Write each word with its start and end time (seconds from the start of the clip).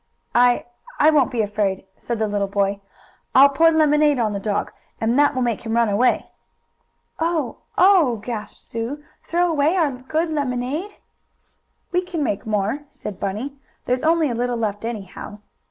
"I 0.33 0.65
I 0.97 1.11
won't 1.11 1.29
be 1.29 1.43
afraid," 1.43 1.85
said 1.95 2.17
the 2.17 2.27
little 2.27 2.47
boy. 2.47 2.81
"I 3.35 3.43
I'll 3.43 3.49
pour 3.49 3.69
lemonade 3.69 4.17
on 4.17 4.33
the 4.33 4.39
dog, 4.39 4.71
and 4.99 5.19
that 5.19 5.35
will 5.35 5.43
make 5.43 5.61
him 5.63 5.75
run 5.75 5.89
away." 5.89 6.31
"Oh 7.19 7.57
Oh!" 7.77 8.15
gasped 8.15 8.61
Sue. 8.63 9.03
"Throw 9.21 9.47
away 9.47 9.75
our 9.75 9.91
good 9.91 10.31
lemonade?" 10.31 10.95
"We 11.91 12.01
can 12.01 12.23
make 12.23 12.47
more," 12.47 12.79
said 12.89 13.19
Bunny. 13.19 13.59
"There's 13.85 14.01
only 14.01 14.31
a 14.31 14.33
little 14.33 14.57
left, 14.57 14.85
anyhow." 14.85 15.37